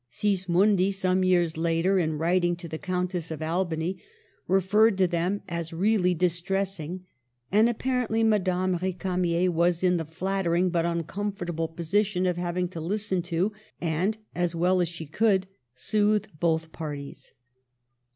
[0.09, 3.99] Sismondi, some years later, in writing to the Countess of Albany,
[4.47, 7.05] referred to them as really distressing,
[7.51, 12.81] and apparently Madame R6 camier was in the flattering but uncomfortable position of having to
[12.81, 15.45] listen to and, as well as she could,
[15.75, 17.33] soothe both parties.